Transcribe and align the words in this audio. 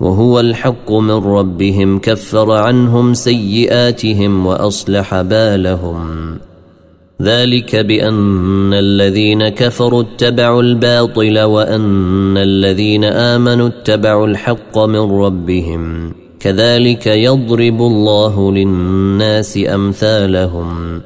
وهو 0.00 0.40
الحق 0.40 0.92
من 0.92 1.24
ربهم 1.24 1.98
كفر 1.98 2.52
عنهم 2.52 3.14
سيئاتهم 3.14 4.46
وأصلح 4.46 5.20
بالهم. 5.20 6.38
ذلك 7.22 7.76
بأن 7.76 8.74
الذين 8.74 9.48
كفروا 9.48 10.02
اتبعوا 10.02 10.62
الباطل 10.62 11.40
وأن 11.40 12.36
الذين 12.36 13.04
آمنوا 13.04 13.68
اتبعوا 13.68 14.26
الحق 14.26 14.78
من 14.78 15.12
ربهم. 15.20 16.12
كذلك 16.40 17.06
يضرب 17.06 17.82
الله 17.82 18.52
للناس 18.52 19.58
أمثالهم. 19.74 21.00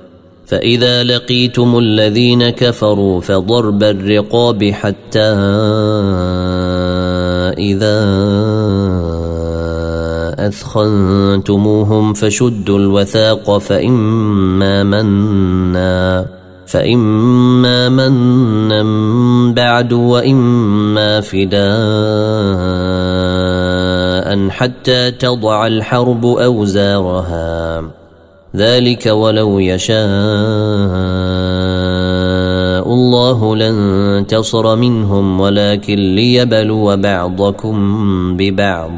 فإذا 0.47 1.05
لقيتم 1.05 1.79
الذين 1.79 2.51
كفروا 2.51 3.21
فضرب 3.21 3.83
الرقاب 3.83 4.65
حتى 4.65 5.33
إذا 7.59 7.99
أثخنتموهم 10.49 12.15
فشدوا 12.15 12.79
الوثاق 12.79 13.59
فإما 13.59 14.83
منا 14.83 16.27
فإما 16.67 17.89
منا 17.89 18.83
بعد 19.53 19.93
وإما 19.93 21.21
فداء 21.21 21.63
حتى 24.49 25.11
تضع 25.11 25.67
الحرب 25.67 26.27
أوزارها. 26.27 27.83
ذلك 28.57 29.07
ولو 29.07 29.59
يشاء. 29.59 30.03
الله 32.87 33.57
لانتصر 33.57 34.77
منهم 34.77 35.41
ولكن 35.41 36.15
ليبلو 36.15 36.97
بعضكم 36.97 37.77
ببعض. 38.37 38.93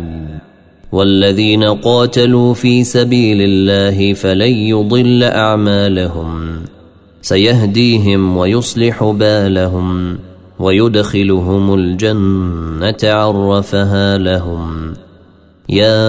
والذين 0.92 1.64
قاتلوا 1.64 2.54
في 2.54 2.84
سبيل 2.84 3.38
الله 3.40 4.14
فلن 4.14 4.52
يضل 4.52 5.22
أعمالهم. 5.22 6.62
سيهديهم 7.22 8.36
ويصلح 8.36 9.04
بالهم 9.04 10.18
ويدخلهم 10.58 11.74
الجنة 11.74 12.96
عرفها 13.04 14.18
لهم. 14.18 14.94
يا 15.68 16.04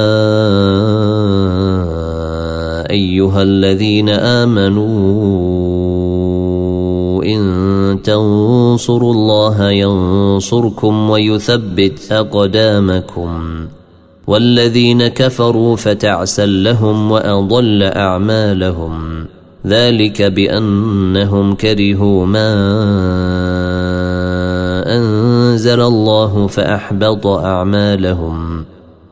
أيها 2.90 3.42
الذين 3.44 4.10
آمنوا 4.10 4.86
إن 5.24 5.35
تنصروا 8.06 9.14
الله 9.14 9.72
ينصركم 9.72 11.10
ويثبت 11.10 12.12
أقدامكم. 12.12 13.68
والذين 14.28 15.08
كفروا 15.08 15.76
فتعسا 15.76 16.46
لهم 16.46 17.12
وأضل 17.12 17.84
أعمالهم. 17.84 19.26
ذلك 19.68 20.22
بأنهم 20.22 21.56
كرهوا 21.56 22.26
ما 22.26 22.54
أنزل 24.98 25.82
الله 25.82 26.48
فأحبط 26.48 27.28
أعمالهم. 27.28 28.66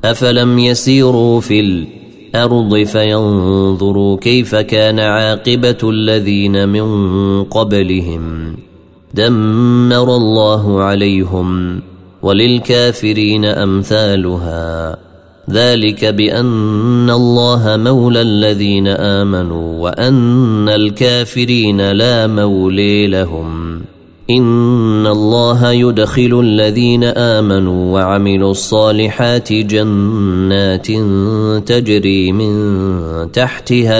أفلم 0.06 0.60
يسيروا 0.60 1.42
في 1.42 1.60
الأرض 1.60 2.84
فينظروا 2.84 4.18
كيف 4.18 4.56
كان 4.56 5.00
عاقبة 5.00 5.78
الذين 5.84 6.70
من 6.70 7.44
قبلهم. 7.44 8.56
دمر 9.14 10.16
الله 10.16 10.82
عليهم 10.82 11.82
وللكافرين 12.22 13.46
أمثالها. 13.46 14.98
ذلك 15.50 16.06
بأن 16.06 17.10
الله 17.10 17.78
مولى 17.78 18.22
الذين 18.22 18.88
آمنوا 18.88 19.82
وأن 19.82 20.70
الكافرين 20.70 21.92
لا 21.92 22.28
مولي 22.28 23.08
لهم. 23.08 23.82
إن 24.30 25.08
الله 25.08 25.72
يدخل 25.72 26.40
الذين 26.44 27.04
آمنوا 27.04 27.94
وعملوا 27.94 28.52
الصالحات 28.52 29.54
جنات 29.54 30.88
تجري 31.68 32.32
من 32.32 32.52
تحتها 33.32 34.00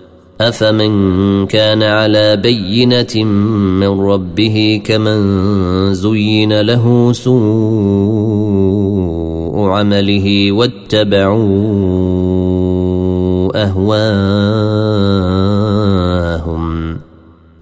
أفمن 0.41 1.45
كان 1.47 1.83
على 1.83 2.35
بينة 2.35 3.23
من 3.79 4.01
ربه 4.01 4.81
كمن 4.85 5.93
زين 5.93 6.61
له 6.61 7.13
سوء 7.13 8.41
عمله 9.69 10.51
واتبعوا 10.51 11.91
أهواءهم 13.63 15.11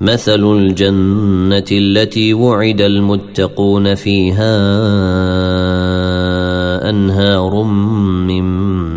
مثل 0.01 0.43
الجنة 0.57 1.65
التي 1.71 2.33
وعد 2.33 2.81
المتقون 2.81 3.95
فيها 3.95 4.59
أنهار 6.89 7.63
من 7.63 8.43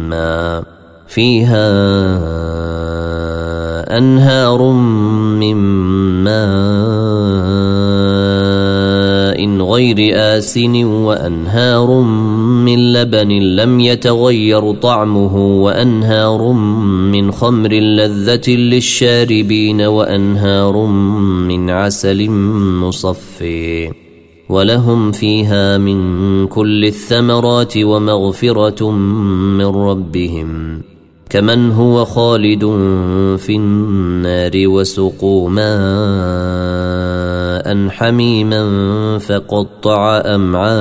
ماء 0.08 0.64
فيها 1.08 2.21
أنهار 3.98 4.72
من 4.72 5.56
ماء 6.24 7.02
غير 9.72 9.96
آسن 10.14 10.84
وأنهار 10.84 12.00
من 12.64 12.92
لبن 12.92 13.28
لم 13.28 13.80
يتغير 13.80 14.72
طعمه 14.72 15.36
وأنهار 15.36 16.52
من 17.12 17.32
خمر 17.32 17.72
لذة 17.72 18.50
للشاربين 18.50 19.80
وأنهار 19.80 20.86
من 21.46 21.70
عسل 21.70 22.30
مصفي 22.80 23.90
ولهم 24.48 25.12
فيها 25.12 25.78
من 25.78 26.46
كل 26.46 26.84
الثمرات 26.84 27.76
ومغفرة 27.76 28.90
من 28.90 29.66
ربهم 29.66 30.82
كمن 31.32 31.70
هو 31.70 32.04
خالد 32.04 32.60
في 33.38 33.56
النار 33.56 34.50
وسقوا 34.54 35.50
ماء 35.50 35.62
حميما 37.88 38.62
فقطع 39.18 40.22
أمعاءهم 40.24 40.72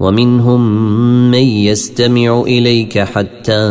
ومنهم 0.00 0.90
من 1.30 1.42
يستمع 1.42 2.40
إليك 2.40 2.98
حتى 2.98 3.62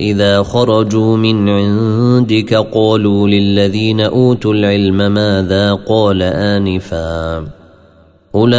إذا 0.00 0.42
خرجوا 0.42 1.16
من 1.16 1.48
عندك 1.48 2.54
قالوا 2.54 3.28
للذين 3.28 4.00
أوتوا 4.00 4.54
العلم 4.54 5.12
ماذا 5.12 5.74
قال 5.74 6.22
آنفا 6.22 7.57
أولئك 8.34 8.58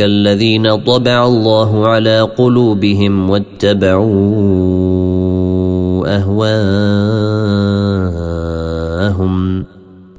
الذين 0.00 0.76
طبع 0.76 1.26
الله 1.26 1.86
على 1.86 2.20
قلوبهم 2.20 3.30
واتبعوا 3.30 4.06
أهواءهم 6.16 7.36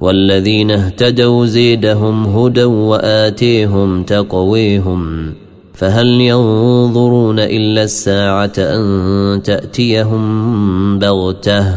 والذين 0.02 0.72
اهتدوا 0.72 1.46
زيدهم 1.46 2.26
هدى 2.26 2.64
وآتيهم 2.64 4.04
تقويهم 4.04 5.34
فهل 5.74 6.08
ينظرون 6.08 7.40
إلا 7.40 7.84
الساعة 7.84 8.54
أن 8.58 9.42
تأتيهم 9.44 11.00
بغتة 11.00 11.74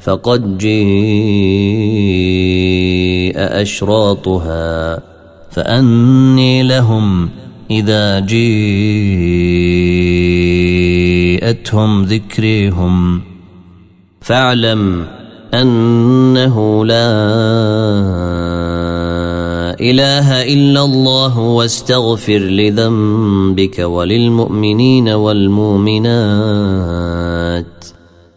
فقد 0.00 0.58
جيء 0.58 2.41
أشراطها 3.42 5.00
فأني 5.50 6.62
لهم 6.62 7.28
إذا 7.70 8.20
جيءتهم 8.20 8.52
ذكريهم. 12.04 13.22
فاعلم 14.20 15.06
أنه 15.54 16.84
لا 16.84 17.12
إله 19.80 20.42
إلا 20.42 20.84
الله 20.84 21.38
واستغفر 21.38 22.38
لذنبك 22.38 23.78
وللمؤمنين 23.78 25.08
والمؤمنات. 25.08 26.12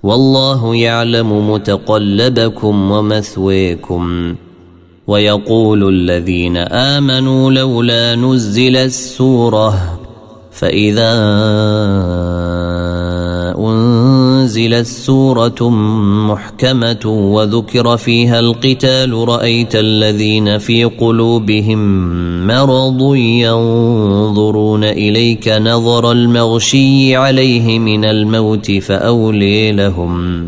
والله 0.04 0.76
يعلم 0.76 1.52
متقلبكم 1.52 2.92
ومثويكم. 2.92 4.36
ويقول 5.08 5.90
الذين 5.90 6.58
آمنوا 6.58 7.52
لولا 7.52 8.16
نزل 8.16 8.76
السورة 8.76 10.00
فإذا 10.52 11.14
أنزلت 13.58 14.86
سورة 14.86 15.70
محكمة 16.30 17.06
وذكر 17.06 17.98
فيها 17.98 18.40
القتال 18.40 19.28
رأيت 19.28 19.76
الذين 19.76 20.58
في 20.58 20.84
قلوبهم 20.84 21.80
مرض 22.48 23.16
ينظرون 23.16 24.84
إليك 24.84 25.48
نظر 25.48 26.12
المغشي 26.12 27.16
عليه 27.16 27.80
من 27.80 28.06
الموت 28.06 28.72
فأولي 28.72 29.72
لهم 29.72 30.48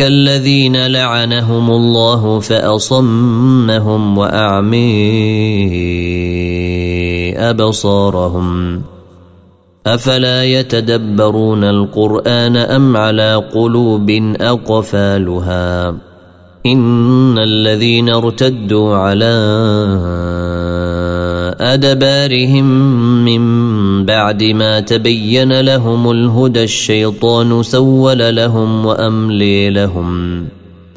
الذين 0.00 0.86
لعنهم 0.86 1.70
الله 1.70 2.40
فأصمهم 2.40 4.18
وأعمي 4.18 4.84
أبصارهم. 7.36 8.82
أفلا 9.86 10.44
يتدبرون 10.44 11.64
القرآن 11.64 12.56
أم 12.56 12.96
على 12.96 13.34
قلوب 13.54 14.10
أقفالها؟ 14.40 15.96
إن 16.66 17.38
الذين 17.38 18.08
ارتدوا 18.08 18.96
على 18.96 19.34
أدبارهم 21.64 22.64
من 23.24 24.04
بعد 24.04 24.42
ما 24.42 24.80
تبين 24.80 25.60
لهم 25.60 26.10
الهدى 26.10 26.62
الشيطان 26.62 27.62
سول 27.62 28.36
لهم 28.36 28.86
وأملي 28.86 29.70
لهم. 29.70 30.44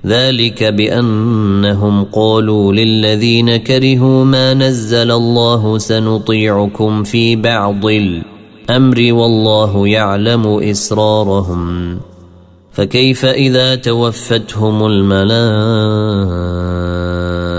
ذلك 0.06 0.64
بأنهم 0.64 2.04
قالوا 2.04 2.74
للذين 2.74 3.58
كرهوا 3.58 4.26
ما 4.26 4.54
نزل 4.54 5.12
الله 5.12 5.78
سنطيعكم 5.78 7.04
في 7.04 7.36
بعض 7.36 7.86
الأمر 7.86 9.14
والله 9.14 9.88
يعلم 9.88 10.48
إسرارهم. 10.48 11.98
فكيف 12.72 13.26
إذا 13.26 13.76
توفتهم 13.76 14.88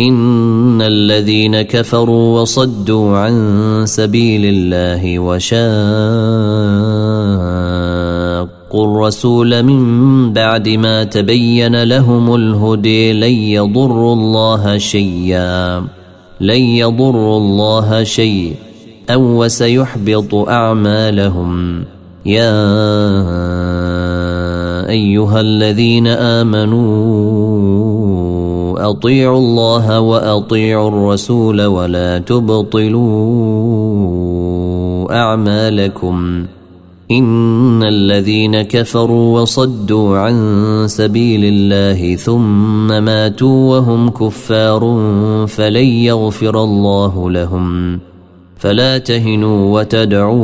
إن 0.00 0.82
الذين 0.82 1.62
كفروا 1.62 2.40
وصدوا 2.40 3.18
عن 3.18 3.82
سبيل 3.86 4.42
الله 4.44 5.18
وشاقوا 5.18 5.64
الرسول 8.74 9.62
من 9.62 10.32
بعد 10.32 10.68
ما 10.68 11.04
تبين 11.04 11.82
لهم 11.82 12.34
الهدي 12.34 13.12
لن 13.12 13.32
يضروا 13.32 14.14
الله 14.14 14.78
شيئا 14.78 15.84
لن 16.40 16.60
يضروا 16.60 17.38
الله 17.38 18.04
شيئا 18.04 18.54
أو 19.10 19.44
وسيحبط 19.44 20.34
أعمالهم. 20.34 21.84
يا 22.26 22.64
أيها 24.88 25.40
الذين 25.40 26.06
آمنوا 26.06 27.43
أطيعوا 28.90 29.38
الله 29.38 30.00
وأطيعوا 30.00 30.88
الرسول 30.88 31.64
ولا 31.64 32.18
تبطلوا 32.18 33.04
أعمالكم. 35.14 36.46
إن 37.10 37.82
الذين 37.82 38.62
كفروا 38.62 39.40
وصدوا 39.40 40.18
عن 40.18 40.34
سبيل 40.88 41.40
الله 41.44 42.16
ثم 42.16 42.86
ماتوا 43.04 43.76
وهم 43.76 44.10
كفار 44.10 44.80
فلن 45.48 45.86
يغفر 45.86 46.64
الله 46.64 47.30
لهم. 47.30 47.98
فلا 48.58 48.98
تهنوا 48.98 49.80
وتدعوا 49.80 50.34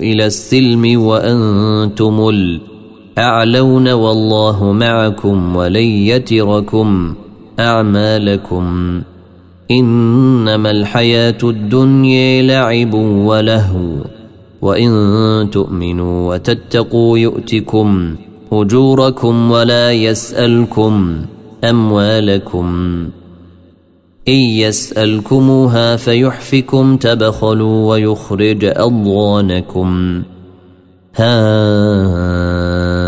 إلى 0.00 0.26
السلم 0.26 1.00
وأنتم 1.00 2.28
الاعلون 3.18 3.88
والله 3.88 4.72
معكم 4.72 5.56
ولن 5.56 5.82
يتركم 5.82 7.14
أعمالكم 7.60 8.66
إنما 9.70 10.70
الحياة 10.70 11.38
الدنيا 11.42 12.42
لعب 12.42 12.94
ولهو 12.94 13.88
وإن 14.62 14.90
تؤمنوا 15.52 16.34
وتتقوا 16.34 17.18
يؤتكم 17.18 18.16
أجوركم 18.52 19.50
ولا 19.50 19.92
يسألكم 19.92 21.16
أموالكم 21.64 22.66
إن 24.28 24.34
يسألكموها 24.34 25.96
فيحفكم 25.96 26.96
تبخلوا 26.96 27.90
ويخرج 27.90 28.64
أضغانكم 28.64 30.22
ها 31.14 33.07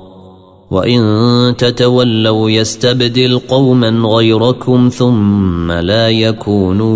وان 0.71 1.55
تتولوا 1.57 2.49
يستبدل 2.49 3.39
قوما 3.39 3.89
غيركم 3.89 4.89
ثم 4.89 5.71
لا 5.71 6.09
يكونوا 6.09 6.91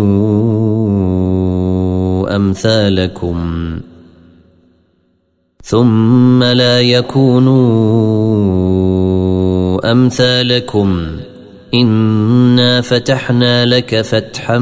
امثالكم 2.36 3.38
ثم 5.64 6.42
لا 6.42 6.80
يكونوا 6.80 7.56
امثالكم 9.92 11.06
انا 11.74 12.80
فتحنا 12.80 13.66
لك 13.66 14.00
فتحا 14.00 14.58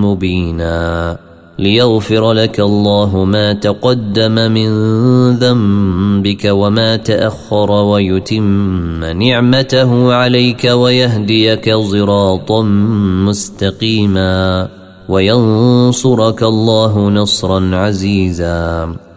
مبينا 0.00 1.18
ليغفر 1.58 2.32
لك 2.32 2.60
الله 2.60 3.24
ما 3.24 3.52
تقدم 3.52 4.34
من 4.34 4.70
ذنبك 5.36 6.44
وما 6.44 6.96
تأخر 6.96 7.70
ويتم 7.70 9.04
نعمته 9.04 10.14
عليك 10.14 10.64
ويهديك 10.64 11.74
صراطا 11.76 12.62
مستقيما 13.26 14.68
وينصرك 15.08 16.42
الله 16.42 17.10
نصرا 17.10 17.76
عزيزا. 17.76 19.07